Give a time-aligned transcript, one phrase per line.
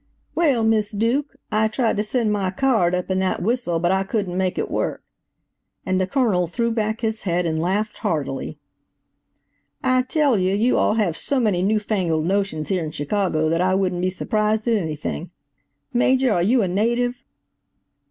[0.33, 4.01] "Well, Miss Duke, I tried to send my card up in that whistle, but I
[4.01, 5.03] couldn't make it work,"
[5.85, 8.57] and the Colonel threw back his head and laughed heartily.
[9.83, 13.61] "I tell you, you all have so many new fangled notions here in Chicago that
[13.61, 15.29] I wouldn't be surprised at anything.
[15.93, 17.17] Major, are you a native?"